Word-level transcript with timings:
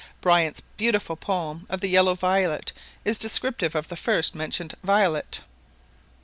Bryant's 0.19 0.61
beautiful 0.77 1.15
poem 1.15 1.67
of 1.69 1.79
the 1.79 1.87
Yellow 1.87 2.15
Violet 2.15 2.73
is 3.05 3.19
descriptive 3.19 3.75
of 3.75 3.87
the 3.89 3.95
first 3.95 4.33
mentioned 4.33 4.73
violet. 4.83 5.41